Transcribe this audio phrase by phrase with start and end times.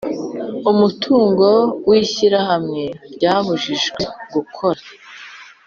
[0.71, 1.47] Umutungo
[1.87, 4.01] w ishyirahamwe ryabujijwe
[4.33, 4.81] gukora